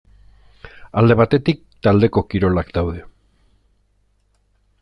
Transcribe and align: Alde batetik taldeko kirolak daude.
Alde 1.01 1.17
batetik 1.19 1.61
taldeko 1.87 2.25
kirolak 2.33 2.75
daude. 2.79 3.07